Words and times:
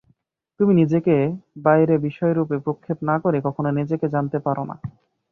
তুমি 0.59 0.73
নিজেকে 0.75 1.15
বাইরে 1.63 1.95
বিষয়রূপে 2.05 2.57
প্রক্ষেপ 2.65 2.97
না 3.09 3.15
করে 3.23 3.37
কখনও 3.47 3.71
নিজেকে 3.79 4.05
জানতে 4.15 4.37
পার 4.39 4.57
না। 4.63 4.75